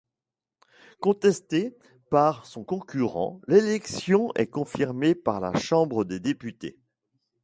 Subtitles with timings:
[0.99, 1.77] Contestée
[2.09, 6.79] par son concurrent, l’élection est confirmée par la Chambre des députés.